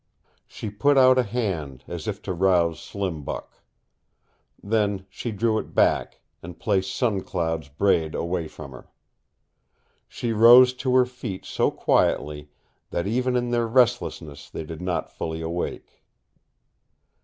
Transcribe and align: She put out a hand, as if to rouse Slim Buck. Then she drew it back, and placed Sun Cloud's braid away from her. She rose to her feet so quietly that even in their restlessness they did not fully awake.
She 0.47 0.71
put 0.71 0.97
out 0.97 1.19
a 1.19 1.21
hand, 1.21 1.83
as 1.87 2.07
if 2.07 2.23
to 2.23 2.33
rouse 2.33 2.79
Slim 2.79 3.21
Buck. 3.21 3.61
Then 4.63 5.05
she 5.11 5.31
drew 5.31 5.59
it 5.59 5.75
back, 5.75 6.21
and 6.41 6.57
placed 6.57 6.95
Sun 6.95 7.21
Cloud's 7.21 7.69
braid 7.69 8.15
away 8.15 8.47
from 8.47 8.71
her. 8.71 8.89
She 10.07 10.33
rose 10.33 10.73
to 10.73 10.95
her 10.95 11.05
feet 11.05 11.45
so 11.45 11.69
quietly 11.69 12.49
that 12.89 13.05
even 13.05 13.35
in 13.35 13.51
their 13.51 13.67
restlessness 13.67 14.49
they 14.49 14.63
did 14.63 14.81
not 14.81 15.11
fully 15.15 15.41
awake. 15.43 16.01